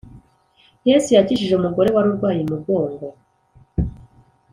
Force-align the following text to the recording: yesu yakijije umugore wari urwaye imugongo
yesu 0.89 1.09
yakijije 1.17 1.53
umugore 1.55 1.89
wari 1.91 2.07
urwaye 2.11 2.39
imugongo 2.43 3.05